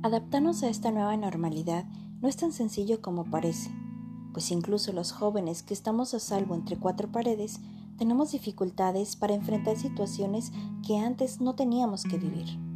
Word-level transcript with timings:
Adaptarnos 0.00 0.62
a 0.62 0.68
esta 0.68 0.92
nueva 0.92 1.16
normalidad 1.16 1.84
no 2.20 2.28
es 2.28 2.36
tan 2.36 2.52
sencillo 2.52 3.02
como 3.02 3.24
parece, 3.24 3.68
pues 4.32 4.52
incluso 4.52 4.92
los 4.92 5.10
jóvenes 5.10 5.64
que 5.64 5.74
estamos 5.74 6.14
a 6.14 6.20
salvo 6.20 6.54
entre 6.54 6.76
cuatro 6.76 7.10
paredes 7.10 7.58
tenemos 7.98 8.30
dificultades 8.30 9.16
para 9.16 9.34
enfrentar 9.34 9.76
situaciones 9.76 10.52
que 10.86 10.98
antes 10.98 11.40
no 11.40 11.56
teníamos 11.56 12.04
que 12.04 12.16
vivir. 12.16 12.67